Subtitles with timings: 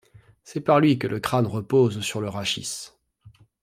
[0.43, 2.89] C'est par lui que le crâne repose sur le rachis.